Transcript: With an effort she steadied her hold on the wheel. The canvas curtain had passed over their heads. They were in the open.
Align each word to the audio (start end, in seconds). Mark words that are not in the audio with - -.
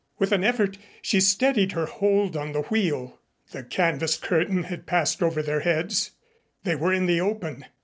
With 0.17 0.31
an 0.31 0.43
effort 0.43 0.79
she 1.03 1.19
steadied 1.19 1.73
her 1.73 1.85
hold 1.85 2.35
on 2.35 2.53
the 2.53 2.63
wheel. 2.63 3.19
The 3.51 3.61
canvas 3.63 4.17
curtain 4.17 4.63
had 4.63 4.87
passed 4.87 5.21
over 5.21 5.43
their 5.43 5.59
heads. 5.59 6.09
They 6.63 6.75
were 6.75 6.91
in 6.91 7.05
the 7.05 7.21
open. 7.21 7.65